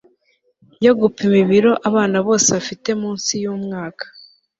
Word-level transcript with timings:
yo 0.85 0.93
gupima 0.99 1.35
ibiro 1.43 1.71
abana 1.89 2.17
bose 2.27 2.47
bafite 2.55 2.89
munsi 3.01 3.31
yu 3.43 3.53
myaka 3.65 4.05